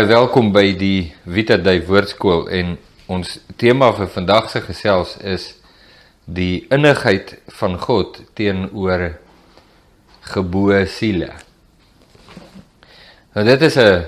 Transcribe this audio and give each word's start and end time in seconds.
Baie 0.00 0.08
welkom 0.08 0.46
by 0.48 0.70
die 0.80 1.10
Vita 1.28 1.58
Dei 1.60 1.82
Woordskool 1.84 2.46
en 2.56 2.70
ons 3.12 3.34
tema 3.60 3.90
vir 3.92 4.08
vandag 4.08 4.46
se 4.48 4.62
gesels 4.64 5.10
is 5.28 5.44
die 6.24 6.62
innigheid 6.72 7.34
van 7.58 7.76
God 7.82 8.16
teenoor 8.32 9.04
geboue 10.30 10.78
siele. 10.88 11.28
Nou 13.36 13.44
dit 13.44 13.66
is 13.68 13.76
'n 13.76 14.06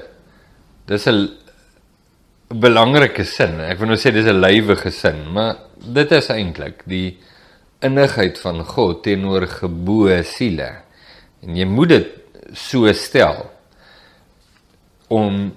dis 0.86 1.06
'n 1.08 1.28
belangrike 2.48 3.24
sin. 3.24 3.60
Ek 3.60 3.78
wil 3.78 3.88
nou 3.88 3.98
sê 4.00 4.12
dis 4.12 4.24
'n 4.24 4.40
lywige 4.40 4.90
sin, 4.90 5.30
maar 5.30 5.58
dit 5.76 6.10
is 6.12 6.30
eintlik 6.30 6.86
die 6.86 7.18
innigheid 7.82 8.38
van 8.38 8.64
God 8.64 9.02
teenoor 9.02 9.46
geboue 9.46 10.22
siele. 10.24 10.72
En 11.42 11.54
jy 11.54 11.66
moet 11.66 11.88
dit 11.88 12.08
so 12.54 12.90
stel 12.92 13.50
om 15.08 15.52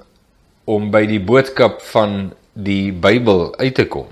om 0.65 0.91
by 0.91 1.05
die 1.05 1.21
boodskap 1.21 1.81
van 1.93 2.33
die 2.53 2.91
Bybel 2.91 3.51
uit 3.57 3.75
te 3.75 3.85
kom 3.85 4.09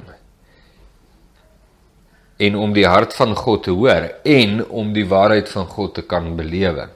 en 2.44 2.56
om 2.56 2.74
die 2.74 2.86
hart 2.90 3.14
van 3.16 3.36
God 3.38 3.64
te 3.68 3.72
hoor 3.72 4.10
en 4.28 4.64
om 4.68 4.92
die 4.94 5.06
waarheid 5.08 5.50
van 5.50 5.68
God 5.70 5.94
te 5.96 6.02
kan 6.02 6.36
belewe. 6.36 6.90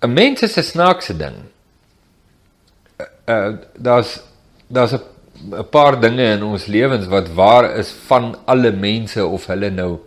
'n 0.00 0.12
Mens 0.12 0.42
is 0.42 0.56
'n 0.56 0.62
snaakse 0.62 1.16
ding. 1.16 1.36
Uh 3.26 3.56
daar's 3.76 4.20
daar's 4.68 4.92
'n 4.92 5.68
paar 5.70 6.00
dinge 6.00 6.24
in 6.36 6.42
ons 6.42 6.66
lewens 6.66 7.06
wat 7.06 7.28
waar 7.34 7.76
is 7.76 7.90
van 8.06 8.36
alle 8.44 8.72
mense 8.72 9.26
of 9.26 9.46
hulle 9.46 9.70
nou 9.70 9.98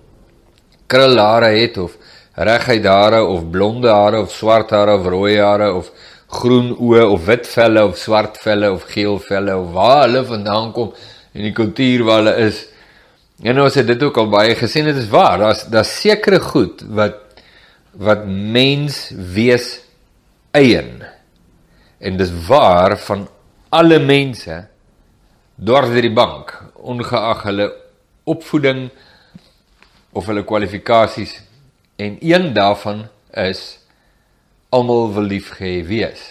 krulhare 0.87 1.51
het 1.59 1.77
of 1.77 1.97
reguit 2.35 2.85
hare 2.85 3.23
of 3.25 3.49
blonde 3.49 3.89
hare 3.89 4.21
of 4.21 4.31
swart 4.31 4.69
hare 4.69 4.97
of 4.97 5.05
rooi 5.05 5.39
hare 5.39 5.73
of 5.73 5.91
groen 6.33 6.71
oë 6.73 7.03
of 7.13 7.25
wit 7.27 7.47
velle 7.47 7.83
of 7.85 7.97
swart 7.99 8.39
velle 8.41 8.71
of 8.73 8.85
geel 8.91 9.19
velle 9.21 9.55
of 9.57 9.71
waar 9.75 10.05
hulle 10.05 10.23
vandaan 10.27 10.71
kom 10.75 10.93
en 11.33 11.45
die 11.45 11.53
kultuur 11.55 12.05
waar 12.07 12.21
hulle 12.21 12.35
is. 12.47 12.63
En 13.43 13.59
ons 13.59 13.75
het 13.75 13.87
dit 13.87 14.03
ook 14.05 14.17
al 14.21 14.29
baie 14.31 14.55
gesien, 14.55 14.85
dit 14.85 14.97
is 14.97 15.09
waar. 15.11 15.39
Daar's 15.41 15.65
daar's 15.73 15.93
sekere 16.01 16.39
goed 16.39 16.85
wat 16.89 17.19
wat 17.93 18.25
mens 18.25 19.11
wees 19.13 19.79
eien. 20.51 21.03
En 21.99 22.17
dis 22.17 22.31
waar 22.47 22.97
van 22.97 23.27
alle 23.69 23.99
mense 23.99 24.63
deur 25.55 25.89
die 26.01 26.13
bank, 26.13 26.53
ongeag 26.73 27.43
hulle 27.45 27.69
opvoeding 28.25 28.87
of 30.13 30.25
hulle 30.25 30.43
kwalifikasies 30.45 31.37
en 32.01 32.17
een 32.21 32.53
daarvan 32.53 33.05
is 33.37 33.82
almal 34.73 35.11
wil 35.13 35.29
liefgehê 35.29 35.83
wees. 35.87 36.23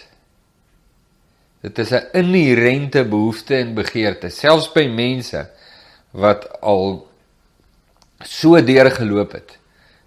Dit 1.63 1.79
is 1.79 1.93
'n 1.93 2.09
inherente 2.13 3.05
behoefte 3.05 3.55
en 3.57 3.75
begeerte, 3.75 4.31
selfs 4.31 4.73
by 4.73 4.87
mense 4.89 5.47
wat 6.11 6.61
al 6.61 7.07
so 8.25 8.61
deurgeloop 8.61 9.33
het 9.33 9.59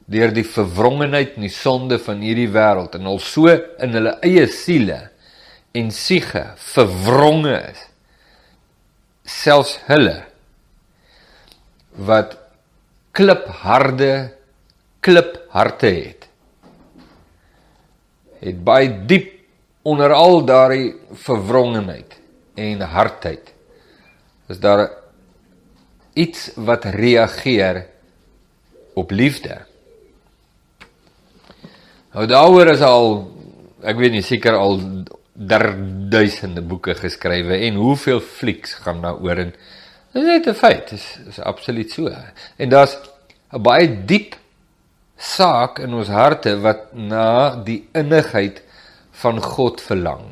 deur 0.05 0.31
die 0.33 0.45
verwrongenheid 0.45 1.35
en 1.35 1.47
die 1.47 1.53
sonde 1.53 1.97
van 1.99 2.21
hierdie 2.21 2.51
wêreld 2.53 2.93
en 2.95 3.07
al 3.09 3.19
so 3.19 3.49
in 3.49 3.97
hulle 3.97 4.13
eie 4.21 4.45
siele 4.47 4.99
en 5.73 5.89
siege 5.91 6.43
verwronge 6.55 7.55
is. 7.71 7.81
Selfs 9.25 9.79
hulle 9.87 10.19
wat 11.95 12.37
klipharde 13.15 14.13
klipharte 15.01 15.89
het 15.89 16.29
het 18.45 18.63
baie 18.63 19.05
diep 19.09 19.31
onder 19.85 20.13
al 20.13 20.43
daardie 20.45 20.93
verwrongenheid 21.25 22.19
en 22.55 22.81
hartheid 22.81 23.53
is 24.49 24.59
daar 24.61 24.89
iets 26.13 26.51
wat 26.55 26.85
reageer 26.95 27.85
op 28.95 29.11
liefde. 29.11 29.57
Nou 32.13 32.25
daaroor 32.29 32.71
is 32.71 32.83
al 32.85 33.09
ek 33.85 33.97
weet 33.99 34.15
nie 34.15 34.23
seker 34.25 34.55
al 34.57 34.79
duisende 35.35 36.63
boeke 36.63 36.95
geskrywe 36.95 37.57
en 37.67 37.81
hoeveel 37.81 38.21
flieks 38.23 38.77
gaan 38.85 39.01
daaroor 39.03 39.41
en 39.43 39.51
dit 40.15 40.21
is 40.23 40.29
net 40.29 40.47
'n 40.47 40.53
feit, 40.53 40.89
dit 40.89 40.99
is, 40.99 41.19
is 41.27 41.39
absoluut 41.39 41.91
so. 41.91 42.07
En 42.57 42.69
daar's 42.69 42.95
'n 43.51 43.61
baie 43.61 44.05
diep 44.05 44.37
saak 45.25 45.79
in 45.83 45.93
ons 45.97 46.09
harte 46.13 46.55
wat 46.63 46.91
na 46.93 47.55
die 47.65 47.81
innigheid 47.97 48.61
van 49.21 49.41
God 49.41 49.81
verlang. 49.81 50.27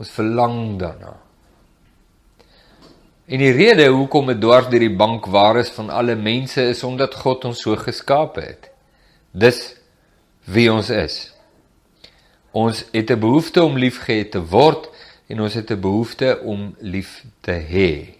Ons 0.00 0.12
verlang 0.14 0.78
daarna. 0.80 1.16
En 3.30 3.38
die 3.38 3.52
rede 3.54 3.86
hoekom 3.92 4.32
dit 4.32 4.40
dwars 4.42 4.70
deur 4.72 4.82
die 4.82 4.96
bank 4.96 5.28
waar 5.30 5.60
is 5.60 5.70
van 5.76 5.90
alle 5.94 6.16
mense 6.18 6.62
is 6.72 6.82
omdat 6.86 7.14
God 7.14 7.44
ons 7.50 7.60
so 7.62 7.76
geskaap 7.78 8.40
het. 8.42 8.70
Dis 9.30 9.60
wie 10.50 10.66
ons 10.72 10.90
is. 10.90 11.30
Ons 12.50 12.84
het 12.90 13.10
'n 13.10 13.20
behoefte 13.20 13.62
om 13.62 13.78
liefgehad 13.78 14.32
te 14.32 14.42
word 14.42 14.88
en 15.28 15.40
ons 15.40 15.54
het 15.54 15.70
'n 15.70 15.80
behoefte 15.80 16.40
om 16.42 16.74
lief 16.80 17.24
te 17.40 17.52
hê. 17.52 18.18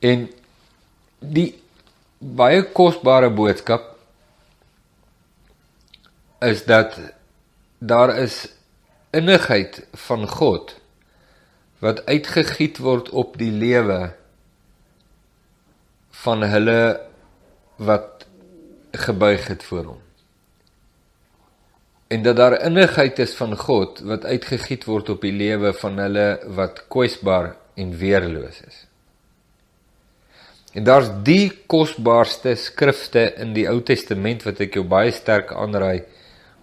En 0.00 0.28
die 1.18 1.59
baie 2.20 2.62
kosbare 2.76 3.30
boodskap 3.32 3.96
is 6.44 6.64
dat 6.64 6.98
daar 7.78 8.12
is 8.18 8.48
innigheid 9.10 9.86
van 9.92 10.26
God 10.28 10.74
wat 11.80 12.04
uitgegiet 12.04 12.78
word 12.84 13.08
op 13.16 13.38
die 13.40 13.50
lewe 13.50 14.12
van 16.10 16.44
hulle 16.44 17.00
wat 17.76 18.26
gebuig 18.92 19.46
het 19.48 19.64
voor 19.64 19.84
hom. 19.84 20.02
En 22.12 22.22
dat 22.22 22.36
daar 22.36 22.60
innigheid 22.60 23.18
is 23.18 23.32
van 23.34 23.56
God 23.56 24.04
wat 24.04 24.24
uitgegiet 24.24 24.84
word 24.84 25.08
op 25.08 25.24
die 25.24 25.32
lewe 25.32 25.72
van 25.72 25.96
hulle 25.98 26.28
wat 26.52 26.84
kwesbaar 26.88 27.54
en 27.74 27.96
weerloos 27.96 28.60
is. 28.60 28.89
En 30.72 30.84
daar's 30.84 31.08
die 31.26 31.50
kosbaarste 31.66 32.54
skrifte 32.54 33.24
in 33.42 33.54
die 33.56 33.66
Ou 33.68 33.80
Testament 33.82 34.44
wat 34.46 34.60
ek 34.62 34.78
jou 34.78 34.84
baie 34.86 35.10
sterk 35.10 35.50
aanraai 35.52 36.04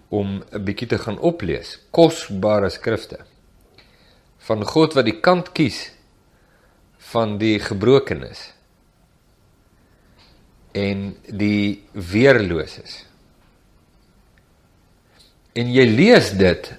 om 0.08 0.40
'n 0.40 0.64
bietjie 0.64 0.88
te 0.88 0.98
gaan 0.98 1.18
oplees. 1.18 1.78
Kosbare 1.90 2.70
skrifte 2.70 3.18
van 4.38 4.64
God 4.64 4.94
wat 4.94 5.04
die 5.04 5.20
kant 5.20 5.52
kies 5.52 5.90
van 7.12 7.38
die 7.38 7.58
gebrokenes 7.60 8.52
en 10.72 11.16
die 11.28 11.84
weerloses. 11.92 13.04
En 15.52 15.72
jy 15.72 15.84
lees 15.84 16.30
dit 16.30 16.72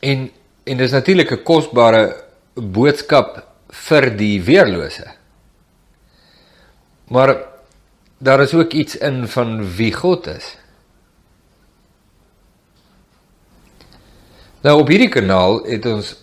en 0.00 0.30
en 0.66 0.76
dis 0.76 0.90
natuurlik 0.90 1.30
'n 1.32 1.42
kosbare 1.42 2.24
boodskap 2.54 3.45
vir 3.84 4.10
die 4.18 4.40
weerlose. 4.42 5.06
Maar 7.12 7.36
daar 8.18 8.40
is 8.42 8.54
ook 8.54 8.72
iets 8.72 8.96
in 8.96 9.28
van 9.28 9.60
wie 9.76 9.92
God 9.94 10.26
is. 10.26 10.56
Nou 14.66 14.80
op 14.80 14.88
hierdie 14.90 15.12
kanaal 15.12 15.60
het 15.68 15.86
ons 15.86 16.14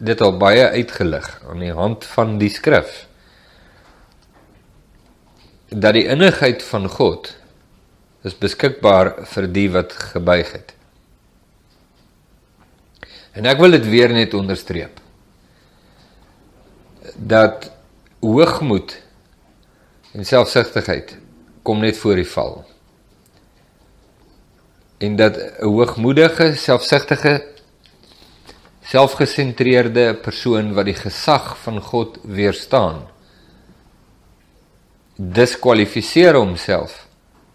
dit 0.00 0.20
al 0.24 0.36
baie 0.40 0.70
uitgelig 0.72 1.26
aan 1.50 1.60
die 1.60 1.74
hand 1.76 2.06
van 2.14 2.38
die 2.40 2.48
skrif 2.48 3.04
dat 5.70 5.94
die 5.94 6.06
innigheid 6.10 6.62
van 6.66 6.88
God 6.90 7.28
is 8.26 8.34
beskikbaar 8.40 9.12
vir 9.28 9.46
die 9.52 9.68
wat 9.70 9.92
gebuig 9.92 10.48
het. 10.52 10.72
En 13.38 13.46
ek 13.46 13.60
wil 13.62 13.76
dit 13.76 13.86
weer 13.86 14.10
net 14.12 14.34
onderstreep 14.34 14.98
dat 17.20 17.70
hoogmoed 18.20 19.02
en 20.12 20.24
selfsugtigheid 20.24 21.18
kom 21.62 21.80
net 21.84 21.98
voor 21.98 22.16
die 22.16 22.28
val. 22.28 22.64
En 24.98 25.16
dat 25.16 25.36
'n 25.36 25.64
hoogmoedige, 25.64 26.54
selfsugtige, 26.54 27.44
selfgesentreerde 28.82 30.14
persoon 30.14 30.72
wat 30.72 30.84
die 30.84 30.94
gesag 30.94 31.58
van 31.58 31.80
God 31.80 32.18
weerstaan, 32.22 33.08
diskwalifiseer 35.16 36.34
homself 36.34 37.06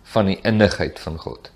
van 0.04 0.26
die 0.26 0.40
innigheid 0.42 1.00
van 1.00 1.18
God. 1.18 1.52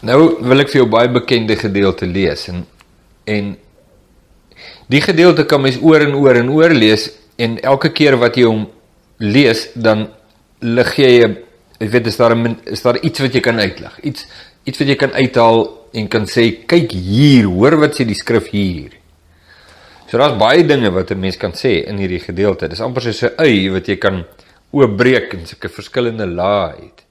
Nou 0.00 0.42
wil 0.42 0.60
ek 0.60 0.68
vir 0.68 0.80
jou 0.80 0.88
baie 0.90 1.08
bekende 1.08 1.56
gedeelte 1.56 2.06
lees 2.06 2.48
en 2.48 2.66
En 3.26 3.56
die 4.88 5.00
gedeelte 5.00 5.44
kan 5.44 5.60
mens 5.60 5.78
oor 5.82 6.00
en 6.00 6.14
oor 6.14 6.38
en 6.38 6.50
oor 6.50 6.70
lees 6.70 7.10
en 7.36 7.58
elke 7.60 7.92
keer 7.92 8.16
wat 8.16 8.38
jy 8.38 8.46
hom 8.46 8.66
lees 9.18 9.68
dan 9.74 10.08
lig 10.60 10.94
jy 10.96 11.12
Jy 11.76 11.88
weet 11.92 12.06
is 12.08 12.16
daar 12.16 12.34
'n 12.34 12.56
is 12.64 12.82
daar 12.82 12.98
iets 13.02 13.20
wat 13.20 13.32
jy 13.34 13.40
kan 13.40 13.58
uitlig. 13.58 14.00
Iets 14.00 14.26
iets 14.64 14.78
wat 14.78 14.88
jy 14.88 14.96
kan 14.96 15.12
uithaal 15.12 15.88
en 15.92 16.08
kan 16.08 16.24
sê 16.26 16.66
kyk 16.66 16.90
hier, 16.92 17.44
hoor 17.44 17.76
wat 17.76 17.94
sê 17.94 18.04
die 18.04 18.14
skrif 18.14 18.48
hier. 18.50 18.90
So 20.08 20.18
daar's 20.18 20.38
baie 20.38 20.64
dinge 20.64 20.90
wat 20.90 21.10
'n 21.10 21.20
mens 21.20 21.36
kan 21.36 21.52
sê 21.52 21.84
in 21.86 21.98
hierdie 21.98 22.20
gedeelte. 22.20 22.68
Dis 22.68 22.80
amper 22.80 23.02
soos 23.02 23.22
'n 23.22 23.34
ui 23.38 23.70
wat 23.70 23.86
jy 23.86 23.96
kan 23.96 24.24
oopbreek 24.70 25.34
en 25.34 25.46
sulke 25.46 25.68
verskillende 25.68 26.26
lae 26.26 26.74
het. 26.80 27.04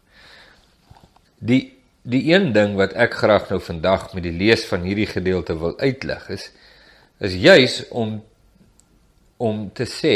Die 1.40 1.75
die 2.06 2.22
een 2.30 2.52
ding 2.54 2.76
wat 2.80 2.94
ek 2.94 3.18
graag 3.22 3.50
nou 3.50 3.60
vandag 3.64 4.12
met 4.14 4.26
die 4.26 4.36
lees 4.36 4.66
van 4.70 4.86
hierdie 4.86 5.10
gedeelte 5.10 5.58
wil 5.60 5.78
uitlig 5.82 6.30
is 6.38 6.50
is 7.26 7.38
juis 7.42 7.80
om 7.90 8.20
om 9.42 9.66
te 9.74 9.88
sê 9.90 10.16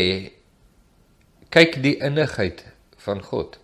kyk 1.50 1.80
die 1.84 1.96
innigheid 1.98 2.62
van 3.04 3.24
God. 3.26 3.58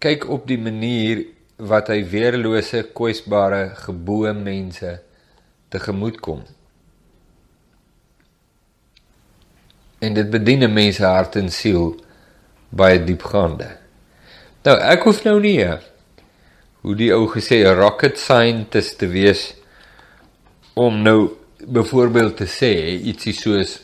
Kyk 0.00 0.24
op 0.32 0.46
die 0.48 0.58
manier 0.58 1.26
wat 1.60 1.90
hy 1.92 2.00
weerlose, 2.08 2.86
kwesbare, 2.96 3.74
geboue 3.84 4.32
mense 4.32 4.94
tegemoet 5.68 6.16
kom. 6.24 6.40
en 10.00 10.14
dit 10.14 10.30
bedien 10.30 10.62
'n 10.64 10.72
mens 10.72 10.96
se 10.96 11.04
hart 11.04 11.36
en 11.36 11.50
siel 11.50 12.04
baie 12.68 13.04
diepgaande. 13.04 13.76
Nou 14.62 14.78
ek 14.78 15.02
hoef 15.02 15.24
nou 15.24 15.40
nie 15.40 15.56
hoe 16.82 16.96
die 16.96 17.12
ou 17.12 17.26
gesê 17.28 17.64
'n 17.64 17.76
rocket 17.76 18.18
scientist 18.18 18.98
te 18.98 19.06
wees 19.06 19.54
om 20.74 21.02
nou 21.02 21.36
byvoorbeeld 21.66 22.36
te 22.36 22.46
sê 22.46 22.72
ietsie 23.04 23.32
soos 23.32 23.80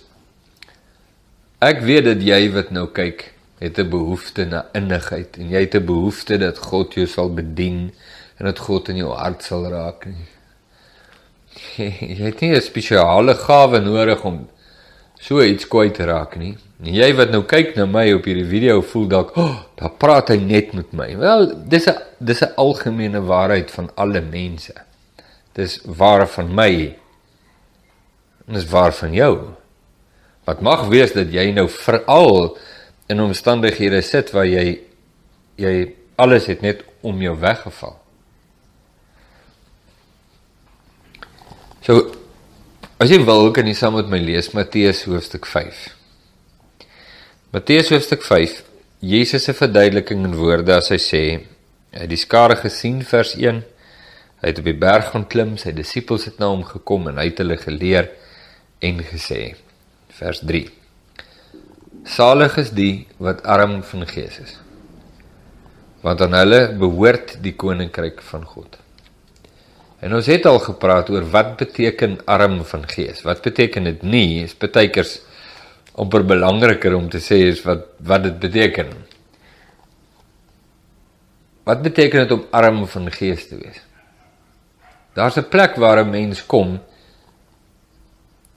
ek 1.61 1.81
weet 1.81 2.05
dat 2.05 2.23
jy 2.23 2.53
wat 2.53 2.71
nou 2.71 2.87
kyk 2.93 3.33
het 3.61 3.79
'n 3.79 3.91
behoefte 3.91 4.45
na 4.45 4.67
innigheid 4.73 5.37
en 5.39 5.49
jy 5.51 5.61
het 5.61 5.75
'n 5.75 5.87
behoefte 5.87 6.39
dat 6.39 6.59
God 6.59 6.95
jou 6.95 7.07
sal 7.07 7.31
bedien 7.33 7.93
en 8.39 8.45
dat 8.45 8.59
God 8.59 8.89
in 8.89 8.97
jou 8.97 9.13
hart 9.13 9.43
sal 9.43 9.65
raak 9.71 10.07
nie. 10.07 10.27
Jy 12.17 12.25
het 12.25 12.41
nie 12.41 12.53
'n 12.53 12.61
spesiale 12.61 13.35
gawe 13.35 13.81
nodig 13.81 14.25
om 14.25 14.49
so 15.21 15.43
iets 15.43 15.69
kwyt 15.69 15.99
raak 15.99 16.37
nie. 16.37 16.57
En 16.83 16.93
jy 16.93 17.09
wat 17.17 17.33
nou 17.33 17.43
kyk 17.49 17.75
na 17.77 17.87
my 17.89 18.05
op 18.13 18.27
hierdie 18.29 18.49
video 18.49 18.83
voel 18.83 19.07
dalk, 19.09 19.33
"Ag, 19.37 19.45
oh, 19.45 19.57
daar 19.77 19.95
praat 19.99 20.29
hy 20.29 20.37
net 20.37 20.73
met 20.73 20.93
my." 20.93 21.17
Wel, 21.17 21.69
dis 21.69 21.87
'n 21.89 21.97
dis 22.21 22.43
'n 22.43 22.55
algemene 22.57 23.21
waarheid 23.21 23.71
van 23.71 23.91
alle 23.95 24.21
mense. 24.21 24.75
Dis 25.55 25.81
waar 25.85 26.29
van 26.29 26.55
my. 26.55 26.97
En 28.47 28.55
dis 28.55 28.69
waar 28.69 28.93
van 28.93 29.13
jou. 29.13 29.39
Wat 30.45 30.61
mag 30.61 30.89
wees 30.89 31.13
dat 31.13 31.33
jy 31.33 31.51
nou 31.53 31.69
veral 31.69 32.59
in 33.09 33.21
omstandighede 33.21 34.03
sit 34.03 34.31
waar 34.31 34.47
jy 34.47 34.81
jy 35.57 35.95
alles 36.17 36.47
het 36.47 36.61
net 36.61 36.85
om 37.01 37.23
jou 37.23 37.39
weggeval. 37.39 37.97
So 41.81 42.16
As 42.97 43.11
jy 43.13 43.19
wil, 43.29 43.51
kan 43.53 43.67
jy 43.69 43.75
saam 43.77 43.99
met 43.99 44.07
my 44.09 44.17
lees 44.17 44.47
Matteus 44.57 45.03
hoofstuk 45.05 45.45
5. 45.45 45.81
Matteus 47.53 47.91
hoofstuk 47.93 48.23
5. 48.25 48.55
Jesus 49.05 49.45
se 49.45 49.53
verduideliking 49.53 50.23
in 50.25 50.37
woorde 50.39 50.73
as 50.73 50.89
hy 50.89 50.97
sê, 51.05 51.21
hy 51.93 52.07
het 52.07 52.09
die 52.09 52.17
skare 52.17 52.57
gesien 52.57 53.03
vers 53.05 53.35
1. 53.37 53.59
Hy 54.41 54.49
het 54.49 54.63
op 54.63 54.71
die 54.71 54.75
berg 54.81 55.11
gaan 55.13 55.27
klim, 55.29 55.53
sy 55.61 55.75
disippels 55.77 56.25
het 56.31 56.41
na 56.41 56.49
hom 56.55 56.65
gekom 56.65 57.11
en 57.13 57.21
hy 57.21 57.27
het 57.29 57.45
hulle 57.45 57.61
geleer 57.61 58.09
en 58.81 59.05
gesê 59.11 59.43
vers 60.17 60.41
3. 60.49 60.65
Salig 62.17 62.57
is 62.65 62.73
die 62.81 63.05
wat 63.21 63.45
arm 63.45 63.83
van 63.93 64.09
gees 64.09 64.41
is, 64.41 64.57
want 66.01 66.25
aan 66.25 66.41
hulle 66.41 66.65
behoort 66.81 67.37
die 67.45 67.59
koninkryk 67.61 68.25
van 68.33 68.49
God. 68.57 68.81
En 70.07 70.15
ons 70.15 70.29
het 70.31 70.45
al 70.47 70.61
gepraat 70.63 71.09
oor 71.11 71.25
wat 71.33 71.57
beteken 71.59 72.21
arm 72.31 72.61
van 72.65 72.85
gees. 72.87 73.25
Wat 73.27 73.43
beteken 73.43 73.89
dit 73.89 74.05
nie? 74.07 74.45
Is 74.45 74.55
partykeers 74.55 75.17
amper 75.99 76.23
belangriker 76.29 76.95
om 76.95 77.09
te 77.11 77.19
sê 77.25 77.41
is 77.49 77.65
wat 77.67 77.89
wat 78.07 78.23
dit 78.29 78.37
beteken. 78.39 78.93
Wat 81.67 81.83
beteken 81.83 82.23
dit 82.23 82.35
om 82.37 82.45
arm 82.55 82.85
van 82.93 83.11
gees 83.11 83.49
te 83.49 83.59
wees? 83.59 83.81
Daar's 85.19 85.39
'n 85.39 85.49
plek 85.51 85.75
waar 85.77 86.05
'n 86.05 86.11
mens 86.11 86.47
kom 86.47 86.79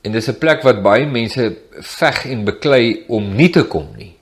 en 0.04 0.12
dis 0.12 0.30
'n 0.30 0.38
plek 0.38 0.62
wat 0.64 0.84
baie 0.84 1.06
mense 1.06 1.58
veg 1.72 2.26
en 2.26 2.46
beklei 2.46 3.06
om 3.08 3.36
nie 3.36 3.50
te 3.50 3.64
kom 3.64 3.88
nie. 3.98 4.18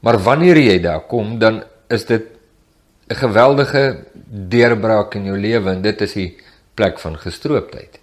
Maar 0.00 0.18
wanneer 0.18 0.58
jy 0.58 0.80
daar 0.80 1.06
kom, 1.06 1.38
dan 1.38 1.64
is 1.88 2.04
dit 2.04 2.31
'n 3.08 3.14
geweldige 3.14 4.04
deurbraak 4.48 5.14
in 5.14 5.24
jou 5.24 5.38
lewe 5.38 5.70
en 5.70 5.82
dit 5.82 6.00
is 6.00 6.12
die 6.12 6.36
plek 6.74 6.98
van 6.98 7.18
gestroopheid. 7.18 7.98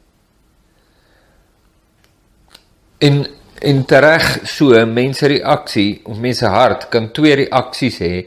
En 2.98 3.26
en 3.60 3.86
tereg 3.86 4.40
so 4.48 4.86
mense 4.86 5.28
reaksie 5.28 6.00
of 6.04 6.18
mense 6.18 6.48
hart 6.48 6.88
kan 6.90 7.12
twee 7.12 7.36
reaksies 7.36 7.98
hê 8.00 8.26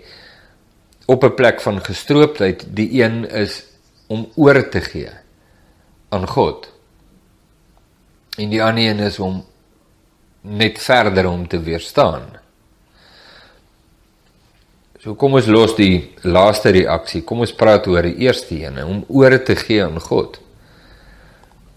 op 1.07 1.25
'n 1.25 1.35
plek 1.35 1.61
van 1.61 1.81
gestroopheid. 1.85 2.67
Die 2.77 3.03
een 3.03 3.25
is 3.31 3.65
om 4.07 4.29
oor 4.35 4.69
te 4.69 4.81
gee 4.81 5.11
aan 6.09 6.29
God. 6.29 6.69
En 8.37 8.49
die 8.49 8.63
ander 8.63 8.85
een 8.85 8.99
is 8.99 9.19
om 9.19 9.45
net 10.41 10.79
verder 10.79 11.29
om 11.29 11.49
te 11.49 11.61
weerstaan. 11.61 12.42
So 15.03 15.17
kom 15.19 15.35
ons 15.35 15.49
los 15.51 15.73
die 15.75 16.13
laaste 16.23 16.71
reaksie. 16.77 17.25
Kom 17.27 17.41
ons 17.43 17.55
praat 17.59 17.89
oor 17.91 18.07
die 18.07 18.23
eerste 18.23 18.55
een 18.55 18.77
om 18.85 19.01
oor 19.11 19.35
te 19.43 19.57
gee 19.59 19.83
aan 19.83 19.99
God. 19.99 20.37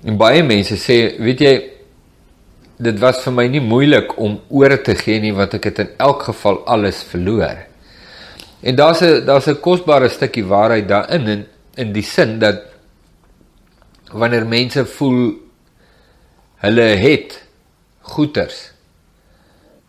En 0.06 0.20
baie 0.22 0.44
mense 0.46 0.78
sê, 0.78 1.16
weet 1.18 1.42
jy, 1.42 1.54
dit 2.86 3.00
was 3.02 3.24
vir 3.24 3.34
my 3.34 3.48
nie 3.50 3.64
moeilik 3.66 4.14
om 4.22 4.36
oor 4.54 4.76
te 4.86 4.94
gee 5.00 5.24
nie 5.24 5.32
want 5.34 5.56
ek 5.58 5.72
het 5.72 5.82
in 5.82 5.96
elk 6.06 6.28
geval 6.28 6.60
alles 6.70 7.00
verloor. 7.10 7.64
En 8.62 8.76
daar's 8.76 9.02
'n 9.02 9.26
daar's 9.26 9.48
'n 9.48 9.62
kosbare 9.62 10.10
stukkie 10.10 10.46
waarheid 10.46 10.88
daarin 10.88 11.28
in 11.28 11.46
in 11.78 11.94
die 11.94 12.04
sin 12.04 12.40
dat 12.40 12.62
wanneer 14.12 14.46
mense 14.46 14.86
voel 14.86 15.34
hulle 16.62 16.88
het 17.08 17.42
goeders 18.02 18.72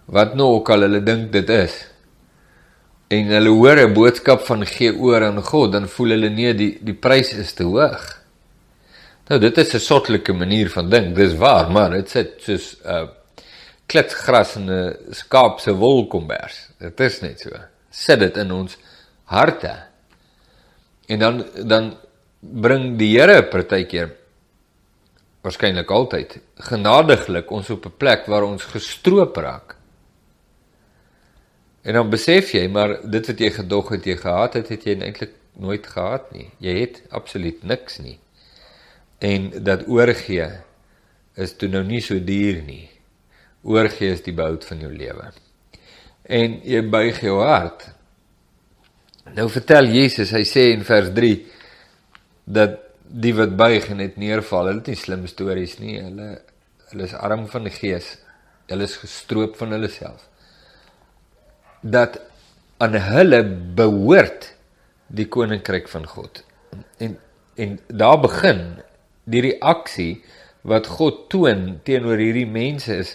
wat 0.07 0.35
nou 0.35 0.49
ook 0.57 0.71
al 0.71 0.81
hulle 0.81 1.03
dink 1.03 1.33
dit 1.33 1.49
is 1.51 1.87
en 3.09 3.29
hulle 3.31 3.49
hoor 3.49 3.79
'n 3.87 3.95
boodskap 3.95 4.41
van 4.47 4.67
gee 4.67 4.93
oor 4.95 5.25
aan 5.25 5.43
God, 5.43 5.73
dan 5.73 5.89
voel 5.89 6.09
hulle 6.09 6.29
nee, 6.29 6.55
die 6.55 6.79
die 6.81 6.95
prys 6.95 7.33
is 7.33 7.53
te 7.53 7.65
hoog. 7.65 8.23
Nou 9.29 9.41
dit 9.41 9.59
is 9.59 9.75
'n 9.75 9.79
sottelike 9.79 10.33
manier 10.33 10.71
van 10.71 10.91
dink. 10.91 11.15
Dis 11.15 11.35
waar, 11.35 11.71
maar 11.71 11.91
dit 11.91 12.11
sit 12.11 12.33
soos 12.39 12.77
'n 12.85 12.89
uh, 12.89 13.09
klitsgras 13.87 14.57
in 14.57 14.71
'n 14.71 14.97
skaap 15.11 15.61
se 15.61 15.73
wolkombers. 15.73 16.69
Dit 16.79 17.01
is 17.01 17.21
net 17.21 17.41
so. 17.41 17.51
Sit 17.91 18.19
dit 18.19 18.37
in 18.37 18.53
ons 18.53 18.77
harte. 19.25 19.75
En 21.07 21.19
dan 21.19 21.45
dan 21.65 21.97
bring 22.41 22.99
die 22.99 23.19
Here 23.19 23.43
partykeer 23.43 24.11
waarskynlik 25.43 25.91
altyd 25.91 26.39
genadiglik 26.57 27.51
ons 27.51 27.71
op 27.71 27.87
'n 27.87 27.97
plek 27.97 28.27
waar 28.27 28.43
ons 28.43 28.63
gestroop 28.65 29.37
raak. 29.37 29.76
En 31.87 31.95
dan 31.95 32.09
besef 32.11 32.51
jy 32.51 32.65
maar 32.73 32.97
dit 33.07 33.29
wat 33.31 33.41
jy 33.41 33.51
gedog 33.55 33.93
het 33.95 34.07
jy 34.11 34.17
gehad 34.19 34.57
het, 34.59 34.71
het 34.75 34.87
jy 34.89 34.97
eintlik 34.97 35.37
nooit 35.63 35.87
gehad 35.87 36.33
nie. 36.35 36.49
Jy 36.59 36.75
het 36.81 36.99
absoluut 37.15 37.63
niks 37.63 38.01
nie. 38.03 38.17
En 39.23 39.53
dat 39.65 39.87
oorgee 39.87 40.49
is 41.39 41.55
toe 41.55 41.71
nou 41.71 41.85
nie 41.87 42.03
so 42.03 42.19
duur 42.19 42.59
nie. 42.67 42.89
Oorgee 43.63 44.17
is 44.17 44.25
die 44.27 44.35
bout 44.35 44.67
van 44.67 44.83
jou 44.83 44.91
lewe. 44.91 45.31
En 46.27 46.59
jy 46.67 46.83
buig 46.91 47.23
jou 47.23 47.39
hart. 47.45 47.87
Nou 49.39 49.47
vertel 49.51 49.91
Jesus, 49.95 50.35
hy 50.35 50.43
sê 50.47 50.69
in 50.75 50.83
vers 50.87 51.15
3 51.15 51.33
dat 52.59 52.81
die 53.07 53.35
wat 53.35 53.55
buig 53.59 53.87
en 53.95 54.03
net 54.03 54.19
neerval, 54.19 54.73
hulle 54.73 54.83
het 54.83 54.91
nie 54.91 54.99
slim 54.99 55.27
stories 55.31 55.79
nie. 55.79 56.01
Hulle 56.03 56.31
hulle 56.91 57.07
is 57.07 57.15
arm 57.19 57.47
van 57.51 57.67
die 57.67 57.75
gees. 57.75 58.17
Hulle 58.71 58.87
is 58.87 58.99
gestroop 58.99 59.55
van 59.59 59.75
hulle 59.75 59.91
self 59.91 60.33
dat 61.91 62.19
aan 62.83 62.97
hulle 63.01 63.43
behoort 63.79 64.51
die 65.07 65.29
koninkryk 65.29 65.89
van 65.89 66.07
God. 66.07 66.43
En 66.99 67.17
en 67.57 67.79
daar 67.89 68.19
begin 68.21 68.59
die 69.25 69.41
reaksie 69.41 70.21
wat 70.61 70.91
God 70.99 71.23
toon 71.33 71.79
teenoor 71.89 72.21
hierdie 72.21 72.49
mense 72.49 72.99
is 73.01 73.15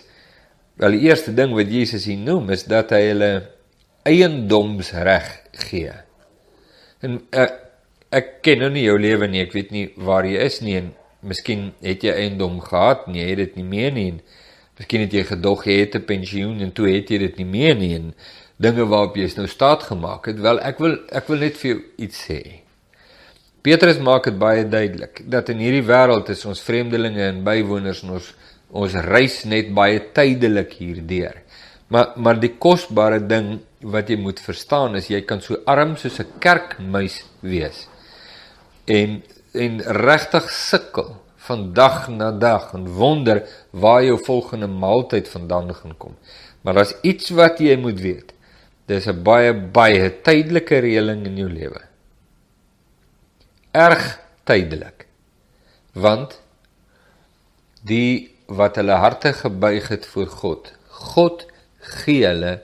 wel 0.82 0.96
die 0.98 1.04
eerste 1.06 1.34
ding 1.38 1.54
wat 1.54 1.70
Jesus 1.70 2.08
hier 2.10 2.18
noem 2.18 2.50
is 2.56 2.64
dat 2.66 2.90
hy 2.96 3.04
hulle 3.12 3.32
eiendomsreg 4.10 5.28
gee. 5.68 5.94
En 7.06 7.20
ek, 7.30 7.54
ek 8.10 8.34
ken 8.46 8.64
nou 8.64 8.72
nie 8.74 8.88
jou 8.88 8.98
lewe 8.98 9.30
nie, 9.30 9.44
ek 9.46 9.54
weet 9.54 9.70
nie 9.76 9.86
waar 10.02 10.26
jy 10.26 10.42
is 10.42 10.58
nie 10.66 10.80
en 10.80 10.90
miskien 11.22 11.70
het 11.86 12.02
jy 12.02 12.16
eiendom 12.24 12.58
gehad 12.66 13.06
en 13.06 13.20
jy 13.20 13.28
het 13.30 13.44
dit 13.44 13.60
nie 13.62 13.68
meer 13.76 13.94
nie. 13.94 14.08
En 14.16 14.22
miskien 14.82 15.06
het 15.06 15.14
jy 15.14 15.26
gedog 15.30 15.68
jy 15.70 15.78
het 15.84 15.96
'n 15.96 16.08
pensioen 16.10 16.62
en 16.66 16.72
toe 16.74 16.90
het 16.90 17.14
jy 17.14 17.18
dit 17.28 17.38
nie 17.38 17.46
meer 17.46 17.76
nie 17.76 17.94
en 17.96 18.14
dinge 18.62 18.86
waarop 18.86 19.18
jy 19.18 19.30
nou 19.38 19.48
staat 19.50 19.88
gemaak 19.90 20.30
het. 20.30 20.42
Wel, 20.42 20.60
ek 20.62 20.82
wil 20.84 20.98
ek 21.10 21.30
wil 21.32 21.42
net 21.46 21.58
vir 21.62 21.72
jou 21.72 21.80
iets 22.06 22.26
sê. 22.28 22.42
Petrus 23.62 24.00
maak 24.02 24.26
dit 24.30 24.38
baie 24.42 24.66
duidelik 24.66 25.24
dat 25.30 25.50
in 25.54 25.62
hierdie 25.62 25.86
wêreld 25.86 26.30
is 26.34 26.46
ons 26.50 26.62
vreemdelinge 26.66 27.28
en 27.28 27.44
bywoners 27.46 28.02
en 28.06 28.18
ons 28.18 28.30
ons 28.82 28.94
reis 29.04 29.42
net 29.52 29.74
baie 29.76 30.00
tydelik 30.16 30.78
hierdeur. 30.80 31.42
Maar 31.92 32.14
maar 32.16 32.40
die 32.40 32.54
kosbare 32.66 33.20
ding 33.20 33.60
wat 33.82 34.10
jy 34.10 34.18
moet 34.22 34.40
verstaan 34.40 34.96
is 34.96 35.10
jy 35.12 35.22
kan 35.28 35.42
so 35.44 35.60
arm 35.66 35.98
soos 35.98 36.20
'n 36.20 36.40
kerkmuis 36.40 37.24
wees. 37.42 37.88
En 38.88 39.22
en 39.54 39.82
regtig 40.08 40.50
sukkel 40.50 41.16
van 41.48 41.74
dag 41.74 42.08
na 42.10 42.32
dag 42.32 42.74
en 42.74 42.88
wonder 42.88 43.44
waar 43.72 44.04
jou 44.04 44.18
volgende 44.26 44.68
maaltyd 44.68 45.28
vandaan 45.30 45.74
gaan 45.76 45.98
kom. 45.98 46.16
Maar 46.62 46.74
daar's 46.74 46.96
iets 47.02 47.30
wat 47.30 47.60
jy 47.60 47.76
moet 47.76 48.00
weet. 48.00 48.34
Dis 48.88 49.08
'n 49.08 49.24
baie 49.24 49.54
baie 49.54 50.10
tydelike 50.22 50.80
reëling 50.80 51.26
in 51.26 51.38
jou 51.38 51.50
lewe. 51.50 51.82
Erg 53.72 54.20
tydelik. 54.44 55.06
Want 55.94 56.42
die 57.82 58.36
wat 58.48 58.76
hulle 58.76 58.98
harte 59.00 59.34
gebuig 59.34 59.88
het 59.88 60.06
voor 60.06 60.28
God, 60.28 60.74
God 60.88 61.46
gee 61.80 62.26
hulle 62.26 62.62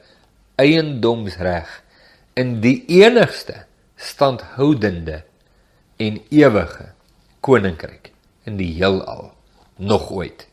eiendomsreg 0.56 1.70
in 2.34 2.60
die 2.62 2.84
enigste 2.88 3.64
standhoudende 3.96 5.24
en 5.98 6.20
ewige 6.30 6.92
koninkryk 7.40 8.12
in 8.46 8.58
die 8.60 8.74
heelal 8.78 9.32
nog 9.78 10.12
ooit. 10.12 10.48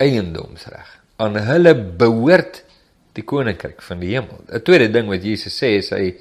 Eiendomsreg 0.00 0.96
aan 1.20 1.36
hulle 1.36 1.74
behoort 1.74 2.64
die 3.16 3.24
koninkryk 3.26 3.82
van 3.82 4.00
die 4.00 4.14
hemel. 4.14 4.44
'n 4.48 4.62
Tweede 4.62 4.88
ding 4.92 5.08
wat 5.08 5.24
Jesus 5.24 5.56
sê 5.56 5.76
is 5.78 5.90
hy 5.90 6.14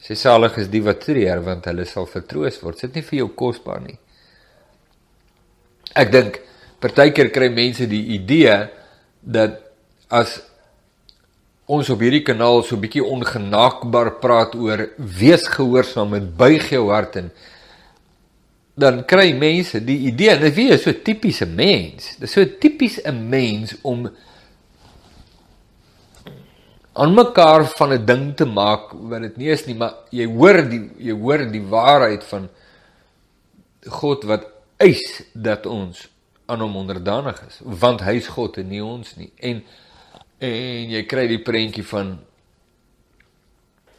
sê 0.00 0.16
salig 0.16 0.56
is 0.58 0.68
die 0.68 0.82
wat 0.82 1.00
treur 1.04 1.42
want 1.44 1.66
hulle 1.68 1.84
sal 1.84 2.06
vertroos 2.06 2.60
word. 2.62 2.80
Dit 2.80 2.90
is 2.90 2.96
nie 2.96 3.08
vir 3.08 3.18
jou 3.18 3.28
kosbaar 3.28 3.80
nie. 3.84 3.98
Ek 5.94 6.10
dink 6.12 6.40
partykeer 6.80 7.30
kry 7.30 7.50
mense 7.52 7.86
die 7.86 8.14
idee 8.16 8.68
dat 9.20 9.60
as 10.08 10.40
ons 11.70 11.90
op 11.92 12.00
hierdie 12.02 12.24
kanaal 12.26 12.64
so 12.64 12.76
'n 12.76 12.82
bietjie 12.82 13.04
ongenaakbaar 13.04 14.18
praat 14.20 14.54
oor 14.54 14.88
wees 14.98 15.46
gehoorsaam 15.46 16.14
en 16.14 16.32
buig 16.36 16.70
jou 16.70 16.90
hart 16.90 17.16
en 17.16 17.30
dan 18.74 19.04
kry 19.04 19.32
mense 19.32 19.84
die 19.84 20.08
idee 20.08 20.50
wie 20.50 20.70
is 20.72 20.82
so 20.82 20.92
tipiese 20.92 21.46
mens? 21.46 22.16
Dis 22.18 22.32
so 22.32 22.44
tipies 22.44 22.98
'n 23.04 23.28
mens 23.28 23.76
om 23.82 24.08
aan 26.92 27.14
mekaar 27.14 27.64
van 27.76 27.92
'n 27.92 28.04
ding 28.04 28.36
te 28.36 28.44
maak 28.44 28.92
wat 28.92 29.20
dit 29.20 29.36
nie 29.36 29.50
is 29.50 29.66
nie, 29.66 29.74
maar 29.74 29.94
jy 30.10 30.26
hoor 30.26 30.68
die 30.68 30.90
jy 30.98 31.14
hoor 31.14 31.50
die 31.50 31.62
waarheid 31.62 32.24
van 32.24 32.48
God 33.86 34.24
wat 34.24 34.46
eis 34.76 35.22
dat 35.34 35.66
ons 35.66 36.08
aan 36.46 36.60
hom 36.60 36.76
onderdanig 36.76 37.38
is, 37.46 37.60
want 37.62 38.00
hy 38.00 38.16
is 38.18 38.28
God 38.28 38.58
en 38.58 38.68
nie 38.68 38.82
ons 38.84 39.16
nie. 39.16 39.32
En 39.38 39.62
en 40.40 40.90
jy 40.90 41.02
kry 41.06 41.26
die 41.28 41.42
prentjie 41.44 41.84
van 41.84 42.18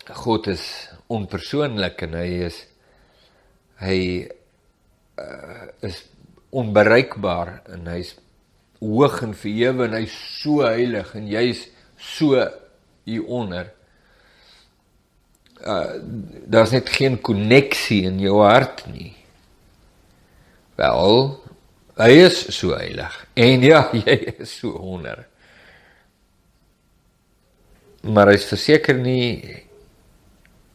God 0.10 0.48
is 0.48 0.90
onpersoonlik 1.08 2.02
en 2.02 2.14
hy 2.14 2.30
is 2.48 2.58
hy 3.82 4.00
uh, 5.22 5.68
is 5.86 6.04
onbereikbaar 6.50 7.62
en 7.76 7.88
hy's 7.88 8.16
hoog 8.82 9.22
en 9.22 9.36
verhewe 9.38 9.86
en 9.86 10.00
hy's 10.00 10.16
so 10.42 10.66
heilig 10.66 11.14
en 11.16 11.30
jy's 11.30 11.68
so 12.02 12.42
hieronder. 13.08 13.72
Uh 15.62 16.00
daar's 16.46 16.74
net 16.74 16.90
geen 16.90 17.20
koneksie 17.22 18.04
in 18.10 18.20
jou 18.20 18.42
hart 18.44 18.86
nie. 18.92 19.14
Wel, 20.76 21.20
hy 22.02 22.14
is 22.26 22.46
so 22.56 22.74
heilig 22.74 23.20
en 23.34 23.62
ja, 23.66 23.84
jy 24.06 24.18
is 24.38 24.58
so 24.60 24.72
onder 24.72 25.28
maar 28.02 28.32
hy 28.32 28.38
is 28.40 28.48
verseker 28.50 28.98
nie 28.98 29.42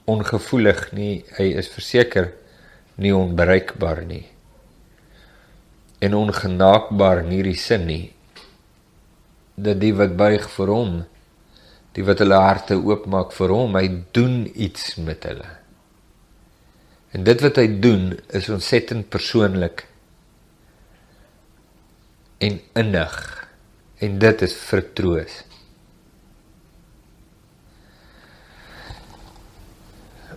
ongevoelig 0.06 0.92
nie. 0.94 1.24
Hy 1.38 1.50
is 1.58 1.68
verseker 1.72 2.30
nie 3.02 3.12
onbereikbaar 3.14 4.04
nie. 4.06 4.24
En 5.98 6.14
ongenaakbaar 6.14 7.24
in 7.24 7.32
hierdie 7.34 7.58
sin 7.58 7.86
nie. 7.88 8.04
Dat 9.56 9.80
die 9.82 9.92
wat 9.96 10.14
buig 10.18 10.46
vir 10.54 10.70
hom, 10.70 10.94
die 11.96 12.04
wat 12.04 12.20
hulle 12.20 12.38
harte 12.40 12.76
oopmaak 12.76 13.32
vir 13.32 13.54
hom, 13.56 13.76
hy 13.78 13.88
doen 14.16 14.44
iets 14.52 14.94
met 15.00 15.24
hulle. 15.24 15.48
En 17.16 17.24
dit 17.24 17.40
wat 17.40 17.56
hy 17.56 17.66
doen 17.80 18.10
is 18.36 18.50
ontsettend 18.52 19.08
persoonlik 19.08 19.86
en 22.44 22.60
innig. 22.76 23.18
En 24.04 24.18
dit 24.20 24.42
is 24.44 24.56
vertroos. 24.68 25.46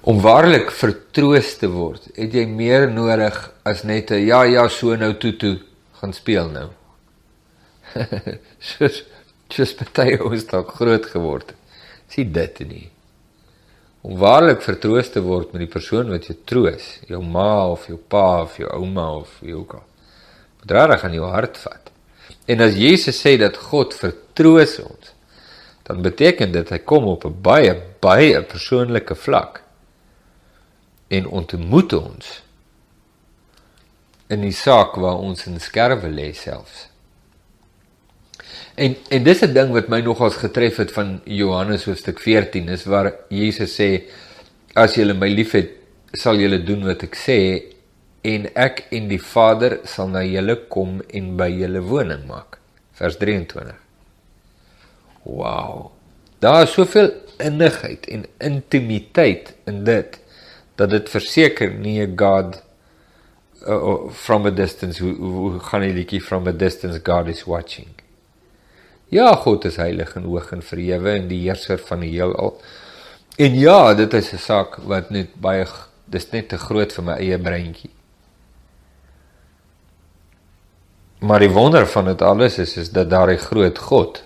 om 0.09 0.21
waarlik 0.23 0.71
vertroos 0.71 1.55
te 1.59 1.67
word, 1.69 2.07
het 2.15 2.33
jy 2.33 2.45
meer 2.49 2.87
nodig 2.91 3.35
as 3.67 3.83
net 3.83 4.11
'n 4.11 4.25
ja 4.25 4.43
ja 4.43 4.67
so 4.67 4.95
nou 4.95 5.13
toe 5.17 5.35
toe 5.37 5.59
gaan 5.99 6.13
speel 6.13 6.49
nou. 6.49 6.69
Soos 8.71 9.03
soos 9.53 9.73
party 9.73 10.17
ons 10.29 10.45
dalk 10.49 10.73
groot 10.77 11.05
geword 11.05 11.53
het. 11.53 11.57
Sien 12.09 12.31
dit 12.33 12.59
nie. 12.65 12.87
Om 14.01 14.17
waarlik 14.17 14.63
vertroos 14.63 15.11
te 15.11 15.21
word 15.21 15.51
met 15.53 15.65
die 15.65 15.71
persoon 15.71 16.09
wat 16.13 16.29
jou 16.29 16.37
troos, 16.47 16.87
jou 17.09 17.19
ma 17.21 17.67
of 17.69 17.85
jou 17.89 17.99
pa 17.99 18.41
of 18.45 18.57
jou 18.57 18.69
ouma 18.71 19.09
of 19.19 19.35
wie 19.43 19.53
ook 19.57 19.75
al. 19.77 19.85
Moet 20.61 20.75
regtig 20.77 21.05
aan 21.05 21.17
jou 21.17 21.29
hart 21.29 21.59
vat. 21.65 21.91
En 22.49 22.63
as 22.65 22.77
Jesus 22.79 23.19
sê 23.19 23.35
dat 23.37 23.57
God 23.69 23.93
vertroos 23.93 24.79
ons, 24.81 25.13
dan 25.89 26.03
beteken 26.05 26.53
dit 26.53 26.69
hy 26.69 26.79
kom 26.85 27.07
op 27.09 27.25
'n 27.25 27.41
baie 27.41 27.73
baie 27.99 28.41
persoonlike 28.43 29.15
vlak 29.15 29.63
en 31.09 31.27
ontmoet 31.27 31.93
ons 31.93 32.41
in 34.29 34.41
die 34.41 34.53
saak 34.53 34.95
waar 34.95 35.17
ons 35.17 35.47
in 35.49 35.59
skerwe 35.59 36.09
lê 36.13 36.33
selfs. 36.33 36.87
En 38.75 38.95
en 39.09 39.23
dis 39.23 39.41
'n 39.41 39.53
ding 39.53 39.71
wat 39.71 39.87
my 39.87 40.01
nogals 40.01 40.35
getref 40.35 40.77
het 40.77 40.91
van 40.91 41.21
Johannes 41.23 41.85
hoofstuk 41.85 42.19
14 42.19 42.69
is 42.69 42.83
waar 42.83 43.13
Jesus 43.29 43.75
sê 43.81 44.03
as 44.73 44.95
julle 44.95 45.13
my 45.13 45.29
liefhet 45.29 45.69
sal 46.13 46.39
julle 46.39 46.63
doen 46.63 46.85
wat 46.85 47.03
ek 47.03 47.15
sê 47.15 47.63
en 48.21 48.47
ek 48.55 48.85
en 48.91 49.07
die 49.07 49.21
Vader 49.21 49.79
sal 49.83 50.07
na 50.07 50.23
julle 50.23 50.55
kom 50.67 51.01
en 51.13 51.37
by 51.37 51.49
julle 51.49 51.81
woning 51.81 52.25
maak. 52.27 52.57
Vers 52.93 53.17
23. 53.17 53.75
Wow. 55.23 55.91
Daar 56.39 56.63
is 56.63 56.73
soveel 56.73 57.11
innigheid 57.37 58.07
en 58.07 58.25
intimiteit 58.37 59.53
in 59.65 59.83
dit 59.83 60.19
dat 60.79 60.89
dit 60.89 61.09
verseker 61.09 61.73
nie 61.73 61.99
'n 62.01 62.17
god 62.17 62.61
uh, 63.67 64.09
from 64.11 64.45
a 64.45 64.51
distance 64.51 65.03
hoe, 65.03 65.15
hoe 65.15 65.59
gaan 65.59 65.81
die 65.81 65.93
liedjie 65.93 66.21
from 66.21 66.47
a 66.47 66.51
distance 66.51 66.99
god 67.03 67.27
is 67.27 67.43
watching. 67.43 67.98
Ja, 69.09 69.35
God 69.35 69.65
is 69.65 69.79
heilig 69.81 70.13
en 70.15 70.27
hoog 70.29 70.51
en 70.53 70.61
verhewe 70.61 71.15
en 71.17 71.27
die 71.27 71.41
heerser 71.47 71.81
van 71.81 72.03
die 72.05 72.11
heelal. 72.13 72.59
En 73.41 73.55
ja, 73.57 73.93
dit 73.93 74.13
is 74.13 74.33
'n 74.33 74.37
saak 74.37 74.75
wat 74.85 75.09
net 75.09 75.33
baie 75.41 75.65
dis 76.05 76.31
net 76.31 76.49
te 76.49 76.57
groot 76.57 76.93
vir 76.93 77.03
my 77.03 77.15
eie 77.17 77.37
breintjie. 77.37 77.89
Maar 81.19 81.39
die 81.39 81.49
wonder 81.49 81.87
van 81.87 82.05
dit 82.05 82.21
alles 82.21 82.57
is 82.57 82.77
is 82.77 82.91
dat 82.91 83.09
daar 83.09 83.31
'n 83.31 83.37
groot 83.37 83.77
God 83.77 84.23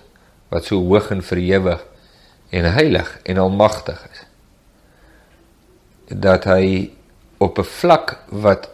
wat 0.48 0.64
so 0.64 0.76
hoog 0.76 1.10
en 1.10 1.22
verhewe 1.22 1.80
en 2.50 2.72
heilig 2.72 3.18
en 3.22 3.38
almagtig 3.38 4.06
is 4.12 4.26
dat 6.08 6.44
hy 6.44 6.90
op 7.38 7.58
'n 7.58 7.64
vlak 7.64 8.18
wat 8.30 8.70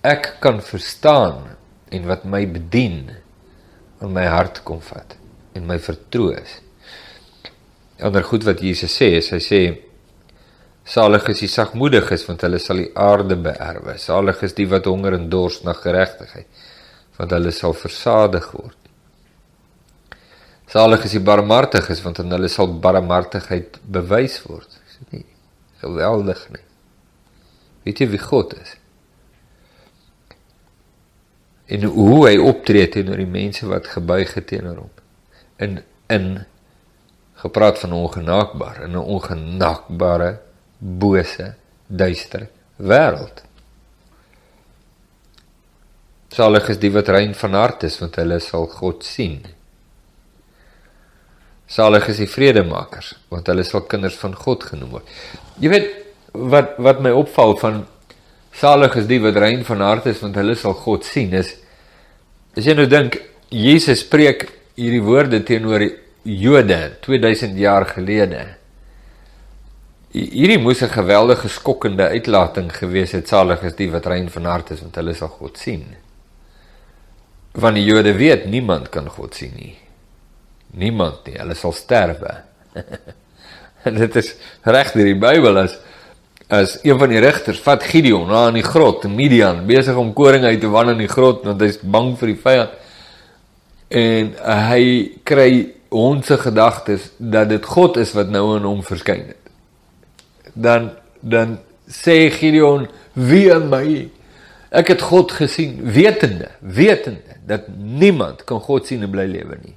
ek 0.00 0.36
kan 0.40 0.62
verstaan 0.62 1.56
en 1.88 2.06
wat 2.06 2.24
my 2.24 2.50
bedien 2.50 3.23
in 4.04 4.14
my 4.14 4.26
hart 4.30 4.62
kom 4.66 4.80
vat 4.84 5.16
en 5.54 5.66
my 5.66 5.78
vertroos. 5.78 6.60
Ander 8.04 8.24
goed 8.26 8.46
wat 8.46 8.62
Jesus 8.62 8.94
sê 8.94 9.14
is 9.20 9.30
hy 9.32 9.40
sê 9.42 9.60
salig 10.84 11.28
is 11.32 11.44
die 11.44 11.50
sagmoediges 11.50 12.26
want 12.28 12.42
hulle 12.44 12.60
sal 12.60 12.82
die 12.82 12.90
aarde 12.94 13.38
beerwe. 13.40 13.96
Salig 13.98 14.42
is 14.44 14.56
die 14.56 14.68
wat 14.70 14.88
honger 14.90 15.18
en 15.18 15.28
dors 15.32 15.62
na 15.64 15.76
geregtigheid 15.78 16.64
want 17.18 17.36
hulle 17.36 17.52
sal 17.54 17.76
versadig 17.78 18.48
word. 18.52 18.80
Salig 20.74 21.04
is 21.06 21.14
die 21.14 21.22
barmhartiges 21.22 22.02
want 22.02 22.18
aan 22.20 22.34
hulle 22.34 22.50
sal 22.50 22.72
barmhartigheid 22.82 23.78
bewys 23.84 24.40
word. 24.48 24.80
Is 24.88 24.98
dit 25.04 25.20
nie? 25.20 25.28
geweldig 25.84 26.40
nie. 26.54 26.64
Weet 27.84 28.00
jy 28.00 28.08
wie 28.14 28.22
God 28.22 28.54
is? 28.56 28.74
En 31.66 31.82
hoe 31.82 32.28
hy 32.28 32.36
optree 32.36 32.88
teenoor 32.88 33.16
die 33.16 33.30
mense 33.30 33.66
wat 33.66 33.86
gebuig 33.88 34.34
het 34.34 34.46
teenoor 34.46 34.84
hom 34.84 34.90
in 35.56 35.82
in 36.12 36.44
gepraat 37.44 37.78
van 37.78 37.92
ongenaakbaar 37.92 38.82
in 38.82 38.90
'n 38.90 39.08
ongenaakbare, 39.16 40.40
bose, 40.78 41.54
duister 41.86 42.48
wêreld. 42.76 43.42
Salig 46.28 46.68
is 46.68 46.78
die 46.78 46.90
wat 46.92 47.08
rein 47.08 47.34
van 47.34 47.52
hart 47.52 47.82
is, 47.82 47.98
want 47.98 48.16
hulle 48.16 48.40
sal 48.40 48.66
God 48.66 49.04
sien. 49.04 49.44
Salig 51.66 52.08
is 52.08 52.16
die 52.16 52.28
vredemakers, 52.28 53.14
want 53.28 53.46
hulle 53.46 53.62
sal 53.62 53.80
kinders 53.80 54.16
van 54.20 54.34
God 54.34 54.64
genoem 54.64 54.90
word. 54.90 55.12
Jy 55.62 55.68
weet 55.68 55.92
wat 56.32 56.74
wat 56.82 57.00
my 57.00 57.10
opval 57.14 57.56
van 57.56 57.84
salig 58.54 58.96
is 58.96 59.06
die 59.10 59.20
wat 59.22 59.36
rein 59.36 59.64
van 59.64 59.80
hart 59.80 60.06
is, 60.06 60.20
want 60.22 60.36
hulle 60.36 60.54
sal 60.54 60.74
God 60.74 61.04
sien 61.04 61.32
is 61.34 61.56
as 62.54 62.66
jy 62.68 62.74
nou 62.78 62.86
dink 62.86 63.18
Jesus 63.50 64.04
spreek 64.04 64.46
hierdie 64.78 65.02
woorde 65.02 65.42
teenoor 65.46 65.82
Jode 66.24 66.96
2000 67.04 67.58
jaar 67.60 67.84
gelede. 67.84 68.46
Hierdie 70.14 70.58
moes 70.58 70.80
'n 70.82 70.88
geweldige 70.88 71.48
skokkende 71.48 72.08
uitlating 72.08 72.70
gewees 72.72 73.12
het. 73.12 73.28
Salig 73.28 73.62
is 73.62 73.74
die 73.74 73.90
wat 73.90 74.06
rein 74.06 74.30
van 74.30 74.44
hart 74.44 74.70
is, 74.70 74.80
want 74.80 74.94
hulle 74.96 75.14
sal 75.14 75.28
God 75.28 75.58
sien. 75.58 75.84
Want 77.52 77.74
die 77.74 77.84
Jode 77.84 78.14
weet 78.16 78.46
niemand 78.46 78.88
kan 78.88 79.08
God 79.10 79.34
sien 79.34 79.52
nie. 79.56 79.76
Niemand 80.70 81.26
nie. 81.26 81.36
Hulle 81.38 81.54
sal 81.54 81.72
sterwe. 81.72 82.42
dit 84.00 84.16
is 84.16 84.34
reg 84.62 84.92
deur 84.92 85.04
die 85.04 85.20
Bybel 85.20 85.58
as 85.58 85.76
as 86.48 86.78
een 86.82 86.98
van 86.98 87.08
die 87.08 87.20
regters 87.24 87.60
vat 87.64 87.82
Gideon 87.82 88.28
na 88.28 88.48
in 88.48 88.58
die 88.58 88.66
grot 88.66 89.04
in 89.08 89.14
Midian 89.16 89.64
besig 89.66 89.96
om 89.96 90.12
koring 90.12 90.44
uit 90.44 90.60
te 90.60 90.68
wan 90.68 90.92
in 90.92 91.00
die 91.00 91.08
grot 91.08 91.44
want 91.46 91.62
hy's 91.64 91.78
bang 91.80 92.12
vir 92.20 92.34
die 92.34 92.40
vyand 92.42 92.82
en 93.94 94.34
hy 94.68 94.84
kry 95.24 95.50
onse 95.94 96.36
gedagtes 96.38 97.12
dat 97.18 97.48
dit 97.48 97.64
God 97.64 97.96
is 98.02 98.12
wat 98.16 98.32
nou 98.32 98.56
aan 98.56 98.66
hom 98.66 98.82
verskyn 98.82 99.28
het. 99.30 99.40
Dan 100.54 100.90
dan 101.20 101.58
sê 101.88 102.28
Gideon 102.34 102.88
wie 103.14 103.46
in 103.52 103.70
my 103.72 103.86
ek 104.74 104.90
het 104.92 105.04
God 105.06 105.32
gesien 105.32 105.78
wetende 105.94 106.50
wetende 106.60 107.38
dat 107.46 107.68
niemand 107.78 108.44
kan 108.44 108.60
God 108.60 108.86
sien 108.86 109.04
en 109.06 109.12
bly 109.12 109.26
lewe 109.30 109.58
nie. 109.62 109.76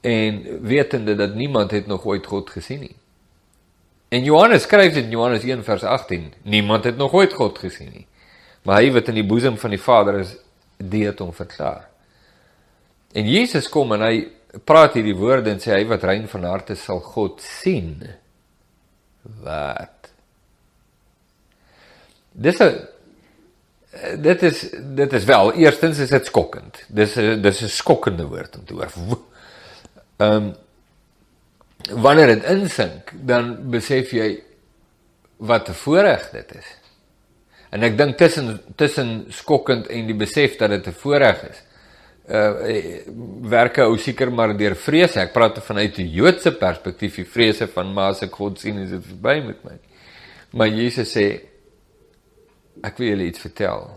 En 0.00 0.40
wetende 0.66 1.16
dat 1.16 1.34
niemand 1.34 1.70
het 1.70 1.86
nog 1.86 2.04
ooit 2.04 2.26
God 2.26 2.50
gesien 2.50 2.80
nie. 2.80 2.96
En 4.10 4.24
Johannes 4.26 4.64
skryf 4.66 4.92
dit 4.92 5.04
in 5.04 5.14
Johannes 5.14 5.44
1 5.46 5.64
vers 5.64 5.82
18. 5.86 6.32
Niemand 6.42 6.84
het 6.84 6.96
nog 6.98 7.12
ooit 7.14 7.32
God 7.32 7.58
gesien 7.62 7.92
nie. 7.94 8.06
Maar 8.66 8.82
hy 8.82 8.90
wat 8.92 9.08
in 9.08 9.20
die 9.20 9.26
boesem 9.26 9.56
van 9.58 9.70
die 9.70 9.80
Vader 9.80 10.18
is, 10.20 10.34
dit 10.76 11.18
hom 11.22 11.30
verklaar. 11.36 11.86
En 13.14 13.28
Jesus 13.28 13.68
kom 13.70 13.94
en 13.94 14.02
hy 14.04 14.14
praat 14.66 14.96
hierdie 14.98 15.16
woorde 15.16 15.52
en 15.52 15.62
sê 15.62 15.76
hy 15.76 15.84
wat 15.90 16.04
rein 16.06 16.26
van 16.30 16.46
harte 16.50 16.74
sal 16.78 16.98
God 17.04 17.42
sien. 17.44 18.02
Wat? 19.44 20.10
Dis 22.32 22.60
'n 22.60 22.80
dit 24.22 24.42
is 24.42 24.70
dit 24.94 25.12
is 25.12 25.24
wel 25.24 25.52
eerstens 25.52 25.98
is 25.98 26.10
dit 26.10 26.26
skokkend. 26.26 26.84
Dis 26.88 27.16
'n 27.16 27.42
dis 27.42 27.62
'n 27.62 27.68
skokkende 27.68 28.26
woord 28.26 28.58
om 28.58 28.64
te 28.64 28.74
hoor. 28.74 28.90
Ehm 30.16 30.32
um, 30.32 30.54
wanneer 31.88 32.26
dit 32.26 32.44
insink, 32.44 33.12
dan 33.14 33.70
besef 33.70 34.12
jy 34.12 34.42
wat 35.36 35.68
'n 35.68 35.72
voorreg 35.74 36.30
dit 36.30 36.54
is. 36.54 36.68
En 37.70 37.82
ek 37.82 37.96
dink 37.98 38.16
tussen 38.18 38.60
tussen 38.76 39.26
skokkend 39.28 39.86
en 39.86 40.06
die 40.06 40.14
besef 40.14 40.56
dat 40.56 40.70
dit 40.70 40.86
'n 40.86 40.92
voorreg 40.92 41.42
is, 41.50 41.62
uh 42.28 42.52
werke 43.48 43.82
ou 43.82 43.96
seker 43.98 44.32
maar 44.32 44.56
deur 44.56 44.76
vrese. 44.76 45.20
Ek 45.20 45.32
praat 45.32 45.58
vanuit 45.58 45.98
'n 45.98 46.10
Joodse 46.10 46.52
perspektief, 46.52 47.14
die 47.14 47.24
vrese 47.24 47.66
van 47.66 47.92
maar 47.92 48.10
as 48.10 48.22
ek 48.22 48.32
God 48.32 48.58
sien 48.58 48.78
is 48.78 48.90
dit 48.90 49.04
verby 49.04 49.46
met 49.46 49.64
my. 49.64 49.78
Maar 50.52 50.68
Jesus 50.68 51.16
sê 51.16 51.40
ek 52.82 52.98
wil 52.98 53.08
julle 53.08 53.24
iets 53.24 53.38
vertel. 53.38 53.90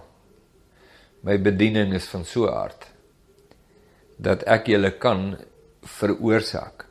My 1.21 1.37
bediening 1.37 1.93
is 1.93 2.05
van 2.05 2.25
so 2.25 2.47
aard 2.47 2.85
dat 4.17 4.43
ek 4.43 4.67
julle 4.67 4.91
kan 4.91 5.37
veroorsaak 5.81 6.85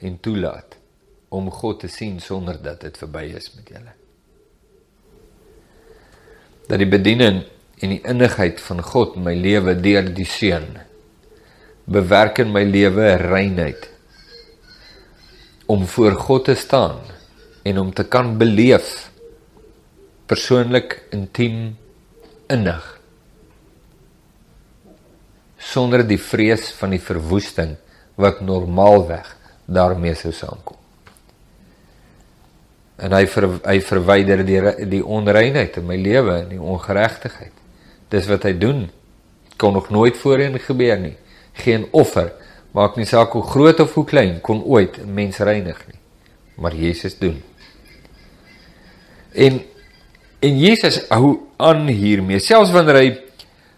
en 0.00 0.18
toelaat 0.20 0.76
om 1.28 1.50
God 1.52 1.80
te 1.80 1.90
sien 1.92 2.20
sonder 2.20 2.56
dat 2.62 2.80
dit 2.86 2.98
verby 2.98 3.26
is 3.36 3.50
met 3.56 3.68
julle. 3.68 3.94
Dat 6.68 6.80
die 6.80 6.88
bediening 6.88 7.42
en 7.78 7.94
die 7.94 8.02
innigheid 8.02 8.60
van 8.60 8.82
God 8.82 9.16
my 9.20 9.34
lewe 9.38 9.76
deur 9.78 10.08
die 10.14 10.26
seun 10.28 10.76
bewerk 11.88 12.40
in 12.42 12.50
my 12.52 12.64
lewe 12.68 13.14
reinheid 13.22 13.88
om 15.68 15.86
voor 15.88 16.16
God 16.20 16.48
te 16.48 16.56
staan 16.58 17.00
en 17.68 17.78
om 17.78 17.92
te 17.94 18.04
kan 18.04 18.36
beleef 18.40 19.10
persoonlik 20.28 20.98
intiem 21.16 21.76
innig 22.52 22.84
sonder 25.58 26.04
die 26.08 26.20
vrees 26.20 26.70
van 26.76 26.92
die 26.96 27.02
verwoesting 27.02 27.76
wat 28.20 28.40
normaalweg 28.44 29.37
daarmee 29.68 30.16
sou 30.16 30.32
saamkom. 30.32 30.76
En 32.98 33.14
hy 33.14 33.26
ver, 33.30 33.46
hy 33.62 33.78
verwyder 33.84 34.42
die 34.46 34.60
die 34.90 35.04
onreinheid 35.04 35.76
in 35.78 35.86
my 35.86 35.98
lewe 36.00 36.40
en 36.40 36.48
die 36.50 36.60
ongeregtigheid. 36.60 37.54
Dis 38.10 38.26
wat 38.30 38.46
hy 38.48 38.54
doen. 38.58 38.86
Kon 39.60 39.76
nog 39.76 39.90
nooit 39.94 40.16
voorheen 40.18 40.58
gebeur 40.62 40.98
nie. 40.98 41.14
Geen 41.58 41.86
offer, 41.92 42.32
maak 42.74 42.96
nie 42.98 43.06
saak 43.06 43.34
hoe 43.36 43.44
groot 43.46 43.80
of 43.84 43.94
hoe 43.94 44.06
klein, 44.06 44.40
kon 44.40 44.62
ooit 44.64 44.98
'n 44.98 45.14
mens 45.14 45.38
reinig 45.38 45.78
nie. 45.86 46.00
Maar 46.56 46.74
Jesus 46.74 47.18
doen. 47.18 47.42
En 49.32 49.60
en 50.40 50.58
Jesus 50.58 51.02
hou 51.08 51.38
aan 51.56 51.86
hiermee, 51.86 52.38
selfs 52.38 52.70
wanneer 52.70 52.94
hy 52.94 53.20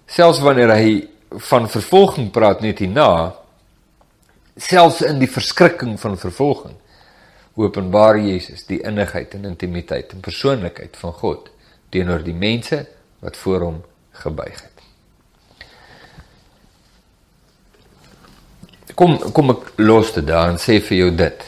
selfs 0.06 0.40
wanneer 0.40 0.72
hy 0.74 1.08
van 1.30 1.68
vervolging 1.68 2.30
praat 2.30 2.60
net 2.60 2.78
hierna, 2.78 3.39
selfs 4.60 5.00
in 5.06 5.18
die 5.20 5.30
verskrikking 5.30 5.96
van 6.00 6.18
vervolging, 6.20 6.76
openbaar 7.60 8.18
Jesus 8.20 8.64
die 8.68 8.80
innigheid 8.86 9.34
en 9.34 9.48
intimiteit 9.48 10.12
en 10.14 10.24
persoonlikheid 10.24 10.96
van 11.00 11.12
God 11.20 11.50
teenoor 11.90 12.22
die 12.24 12.36
mense 12.36 12.84
wat 13.24 13.36
voor 13.36 13.66
hom 13.66 13.78
gebuig 14.22 14.60
het. 14.60 14.68
Kom 18.94 19.16
kom 19.34 19.52
ek 19.54 19.70
los 19.80 20.12
dit 20.16 20.26
daar 20.28 20.52
en 20.52 20.60
sê 20.60 20.78
vir 20.84 20.98
jou 20.98 21.10
dit. 21.16 21.46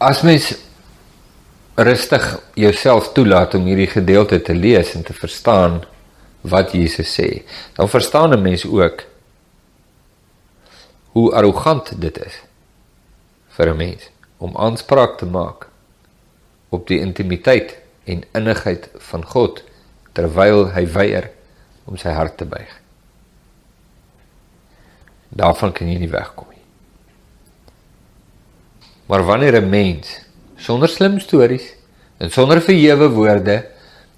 As 0.00 0.22
mens 0.24 0.52
rustig 1.80 2.26
jouself 2.56 3.12
toelaat 3.16 3.54
om 3.56 3.66
hierdie 3.68 3.88
gedeelte 3.88 4.40
te 4.44 4.54
lees 4.56 4.94
en 4.96 5.04
te 5.04 5.16
verstaan 5.16 5.80
wat 6.40 6.72
Jesus 6.72 7.20
sê, 7.20 7.42
dan 7.76 7.88
verstaan 7.88 8.32
'n 8.32 8.42
mens 8.42 8.66
ook 8.66 9.04
hoe 11.12 11.32
arrogant 11.32 12.00
dit 12.00 12.18
is 12.26 12.42
vir 13.48 13.68
'n 13.68 13.76
mens 13.76 14.10
om 14.36 14.56
aanspraak 14.56 15.18
te 15.18 15.26
maak 15.26 15.68
op 16.68 16.86
die 16.86 17.00
intimiteit 17.00 17.78
en 18.04 18.22
innigheid 18.32 18.90
van 18.98 19.24
God 19.24 19.62
terwyl 20.12 20.70
hy 20.74 20.86
weier 20.92 21.30
om 21.84 21.96
sy 21.96 22.08
hart 22.08 22.36
te 22.36 22.44
buig. 22.44 22.70
Daarvan 25.28 25.72
kan 25.72 25.90
jy 25.90 25.98
nie 25.98 26.10
wegkom 26.10 26.46
nie. 26.50 26.64
Maar 29.06 29.24
wanneer 29.24 29.60
'n 29.60 29.68
mens 29.68 30.20
sonder 30.56 30.88
slim 30.88 31.18
stories 31.20 31.74
en 32.18 32.30
sonder 32.30 32.60
verhewe 32.62 33.08
woorde 33.08 33.66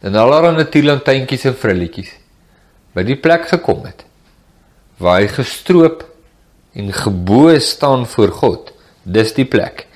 en 0.02 0.16
allerlei 0.18 0.66
tuilantjies 0.66 1.46
en 1.50 1.54
frilletjies 1.54 2.10
by 2.94 3.04
die 3.06 3.16
plek 3.16 3.48
gekom 3.52 3.86
het 3.86 4.04
waar 5.02 5.20
hy 5.22 5.28
gestroop 5.30 6.04
en 6.78 6.92
gebo 6.92 7.58
staan 7.60 8.06
voor 8.06 8.30
God, 8.32 8.70
dis 9.04 9.34
die 9.36 9.48
plek 9.48 9.86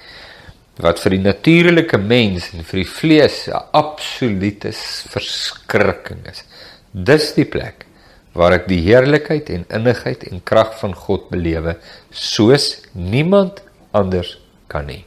wat 0.83 1.01
vir 1.01 1.17
die 1.17 1.23
natuurlike 1.25 1.99
mens 1.99 2.51
en 2.53 2.65
vir 2.69 2.83
die 2.83 2.91
vlees 2.91 3.49
'n 3.49 3.63
absolute 3.73 4.73
verskrikking 5.09 6.27
is. 6.29 6.45
Dis 6.93 7.33
die 7.35 7.49
plek 7.49 7.87
waar 8.35 8.53
ek 8.53 8.69
die 8.69 8.83
heerlikheid 8.85 9.49
en 9.51 9.65
innigheid 9.71 10.25
en 10.29 10.43
krag 10.45 10.79
van 10.79 10.95
God 10.95 11.31
belewe 11.31 11.77
soos 12.11 12.83
niemand 12.93 13.63
anders 13.93 14.39
kan 14.69 14.87
nie. 14.87 15.05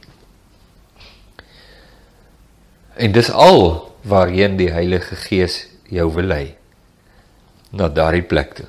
En 2.96 3.12
dis 3.12 3.30
al 3.30 3.89
waarheen 4.02 4.56
die 4.56 4.70
Heilige 4.72 5.16
Gees 5.16 5.66
jou 5.90 6.06
wil 6.14 6.28
lei 6.30 6.46
na 7.70 7.88
daardie 7.88 8.26
plek 8.26 8.54
toe. 8.54 8.68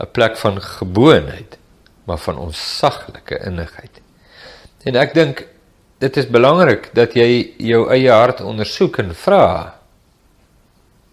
'n 0.00 0.10
Plek 0.12 0.36
van 0.36 0.60
geboonheid, 0.62 1.58
maar 2.04 2.18
van 2.18 2.38
onsaglike 2.38 3.38
innigheid. 3.44 4.00
En 4.84 4.96
ek 4.96 5.14
dink 5.14 5.46
dit 5.98 6.16
is 6.16 6.26
belangrik 6.26 6.90
dat 6.94 7.14
jy 7.14 7.54
jou 7.58 7.90
eie 7.92 8.10
hart 8.10 8.40
ondersoek 8.40 8.98
en 8.98 9.14
vra 9.14 9.76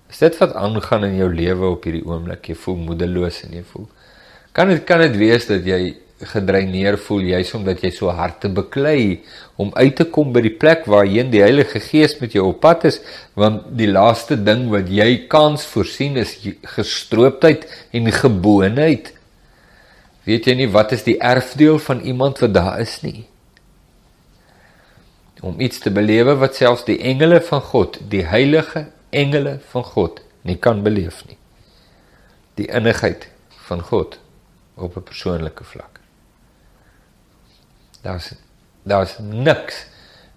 Is 0.08 0.22
dit 0.24 0.38
wat 0.40 0.54
aangaan 0.56 1.04
in 1.04 1.18
jou 1.18 1.28
lewe 1.34 1.68
op 1.68 1.84
hierdie 1.84 2.06
oomblik? 2.08 2.48
Jy 2.48 2.56
voel 2.56 2.76
moedeloos 2.76 3.42
en 3.44 3.58
jy 3.58 3.64
voel 3.64 3.90
Kan 4.56 4.72
dit 4.72 4.86
kan 4.88 5.04
dit 5.04 5.18
wees 5.20 5.48
dat 5.50 5.66
jy 5.68 5.98
gedreineer 6.26 6.98
voel 6.98 7.28
juis 7.30 7.52
omdat 7.54 7.84
jy 7.86 7.92
so 7.94 8.10
hard 8.10 8.40
te 8.42 8.50
beklei 8.50 9.22
om 9.62 9.70
uit 9.78 9.96
te 10.00 10.08
kom 10.10 10.32
by 10.34 10.42
die 10.42 10.56
plek 10.58 10.88
waarheen 10.90 11.30
die 11.30 11.44
Heilige 11.44 11.80
Gees 11.84 12.16
met 12.22 12.34
jou 12.34 12.48
op 12.50 12.62
pad 12.64 12.88
is 12.90 13.00
want 13.38 13.68
die 13.78 13.90
laaste 13.92 14.38
ding 14.42 14.66
wat 14.74 14.90
jy 14.90 15.28
kans 15.30 15.66
voorsien 15.70 16.18
is 16.18 16.34
gestrooptheid 16.74 17.68
en 17.94 18.10
geboonheid. 18.12 19.14
Weet 20.26 20.50
jy 20.50 20.56
nie 20.64 20.70
wat 20.74 20.96
is 20.98 21.06
die 21.06 21.20
erfdeel 21.22 21.78
van 21.80 22.02
iemand 22.02 22.42
wat 22.42 22.56
daar 22.56 22.82
is 22.82 22.98
nie? 23.06 23.28
Om 25.46 25.62
iets 25.62 25.80
te 25.84 25.94
belewe 25.94 26.34
wat 26.42 26.58
selfs 26.58 26.88
die 26.88 26.98
engele 26.98 27.44
van 27.46 27.62
God 27.62 28.02
die 28.10 28.24
heilige 28.26 28.88
engele 29.14 29.60
van 29.70 29.86
God 29.86 30.24
nie 30.42 30.58
kan 30.58 30.82
beleef 30.82 31.22
nie. 31.30 31.38
Die 32.58 32.66
innigheid 32.74 33.30
van 33.70 33.86
God 33.86 34.18
op 34.76 34.98
'n 34.98 35.04
persoonlike 35.04 35.64
vlak. 35.64 35.97
Daar's 38.02 38.34
daar's 38.88 39.18
niks 39.20 39.86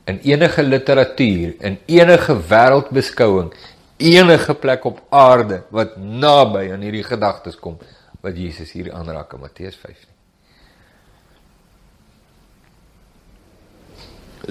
in 0.05 0.19
enige 0.27 0.63
literatuur, 0.63 1.55
in 1.59 1.79
enige 1.87 2.35
wêreldbeskouing, 2.49 3.53
enige 3.97 4.55
plek 4.55 4.85
op 4.85 5.03
aarde 5.09 5.63
wat 5.71 5.97
naby 5.97 6.71
aan 6.73 6.83
hierdie 6.83 7.05
gedagtes 7.05 7.59
kom 7.61 7.79
wat 8.21 8.37
Jesus 8.37 8.73
hier 8.73 8.93
aanraak 8.93 9.33
in 9.37 9.41
Matteus 9.45 9.77
5 9.77 9.93
nie. 9.93 10.17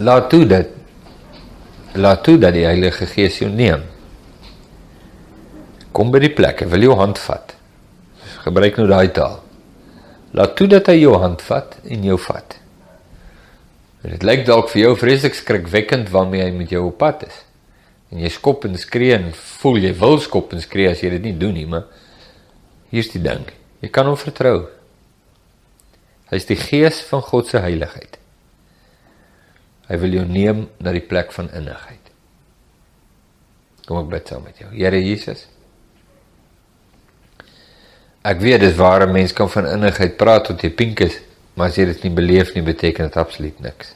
Laat 0.06 0.30
toe 0.30 0.46
dat 0.46 0.68
laat 1.94 2.24
toe 2.24 2.38
dat 2.38 2.54
die 2.54 2.66
Heilige 2.66 3.06
Gees 3.10 3.40
jou 3.42 3.50
neem. 3.52 3.82
Kom 5.92 6.12
by 6.14 6.22
die 6.22 6.34
plek, 6.34 6.62
hy 6.62 6.70
wil 6.70 6.86
jou 6.86 6.96
hand 7.00 7.18
vat. 7.26 7.56
Gebruik 8.46 8.78
nou 8.78 8.86
daai 8.88 9.10
taal. 9.14 9.40
Laat 10.38 10.54
toe 10.56 10.70
dat 10.70 10.88
hy 10.88 11.00
jou 11.02 11.16
hand 11.18 11.42
vat 11.42 11.80
en 11.90 12.06
jou 12.06 12.20
vat. 12.30 12.59
En 14.04 14.14
dit 14.14 14.24
lyk 14.24 14.46
dalk 14.48 14.70
vir 14.72 14.82
jou 14.86 14.94
vreeslik 15.00 15.36
skrikwekkend 15.36 16.12
waarmee 16.14 16.46
hy 16.46 16.52
met 16.56 16.72
jou 16.72 16.86
op 16.88 17.00
pad 17.02 17.26
is. 17.28 17.42
En 18.10 18.22
jy 18.24 18.32
skop 18.34 18.66
en 18.66 18.78
skree 18.80 19.14
en 19.18 19.30
voel 19.60 19.82
jy 19.84 19.94
wil 20.00 20.18
skop 20.24 20.56
en 20.56 20.64
skree 20.64 20.90
as 20.90 21.04
jy 21.04 21.12
dit 21.18 21.28
nie 21.28 21.36
doen 21.38 21.54
nie, 21.54 21.68
maar 21.70 21.86
hier's 22.94 23.12
die 23.14 23.22
ding. 23.22 23.44
Jy 23.84 23.92
kan 23.94 24.08
hom 24.10 24.18
vertrou. 24.20 24.70
Hy 26.32 26.40
is 26.40 26.48
die 26.50 26.58
gees 26.60 27.04
van 27.10 27.22
God 27.26 27.50
se 27.50 27.62
heiligheid. 27.62 28.18
Hy 29.90 29.98
wil 30.02 30.20
jou 30.20 30.26
neem 30.30 30.68
na 30.80 30.94
die 30.94 31.06
plek 31.06 31.34
van 31.36 31.50
innigheid. 31.54 32.12
Kom 33.86 34.04
ek 34.04 34.12
bid 34.12 34.30
saam 34.30 34.46
met 34.46 34.62
jou. 34.62 34.70
Here 34.74 35.00
Jesus, 35.02 35.48
Ek 38.30 38.42
weet 38.44 38.60
dis 38.60 38.76
waar 38.76 39.08
'n 39.08 39.12
mens 39.12 39.34
kan 39.34 39.50
van 39.50 39.66
innigheid 39.66 40.18
praat 40.18 40.44
tot 40.46 40.62
jy 40.62 40.70
pink 40.70 41.00
is, 41.00 41.20
maar 41.60 41.74
as 41.74 41.76
jy 41.76 41.90
dit 41.90 42.06
nie 42.08 42.16
beleef 42.16 42.54
nie, 42.56 42.64
beteken 42.64 43.10
dit 43.10 43.18
absoluut 43.20 43.58
niks. 43.60 43.90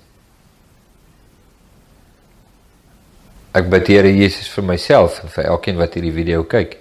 Ek 3.56 3.70
bid 3.72 3.88
Here 3.88 4.10
Jesus 4.12 4.50
vir 4.52 4.66
myself 4.68 5.22
en 5.24 5.32
vir 5.32 5.48
elkeen 5.48 5.80
wat 5.80 5.96
hierdie 5.96 6.12
video 6.12 6.44
kyk. 6.44 6.76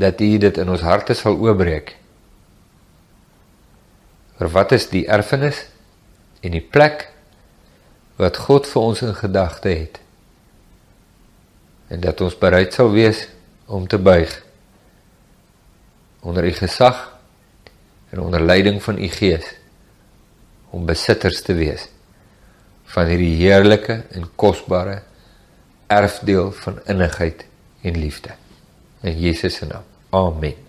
Dat 0.00 0.22
U 0.24 0.30
dit 0.46 0.60
in 0.62 0.72
ons 0.72 0.84
harte 0.86 1.12
sal 1.18 1.36
oopbreek. 1.36 1.92
Vir 4.40 4.52
wat 4.56 4.72
is 4.78 4.88
die 4.94 5.04
erfenis 5.04 5.66
en 6.40 6.56
die 6.56 6.64
plek 6.64 7.04
wat 8.16 8.40
God 8.48 8.70
vir 8.70 8.80
ons 8.80 9.04
in 9.04 9.12
gedagte 9.18 9.74
het? 9.74 10.00
En 11.92 12.00
dat 12.00 12.24
ons 12.24 12.40
bereid 12.40 12.72
sal 12.72 12.94
wees 12.96 13.26
om 13.68 13.84
te 13.84 14.00
buig 14.00 14.32
onder 16.24 16.48
u 16.48 16.56
gesag 16.56 17.17
en 18.10 18.20
onder 18.20 18.42
leiding 18.42 18.82
van 18.82 18.98
u 18.98 19.08
gees 19.08 19.54
om 20.70 20.86
besitters 20.86 21.42
te 21.42 21.52
wees 21.52 21.88
van 22.84 23.06
hierdie 23.06 23.34
heerlike 23.36 24.02
en 24.10 24.30
kosbare 24.34 25.02
erfdeel 25.86 26.52
van 26.52 26.80
innigheid 26.86 27.44
en 27.80 27.98
liefde 27.98 28.34
in 29.00 29.18
Jesus 29.20 29.54
se 29.54 29.66
naam. 29.66 29.84
Amen. 30.10 30.67